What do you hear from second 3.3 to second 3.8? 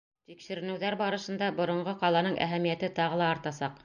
артасаҡ.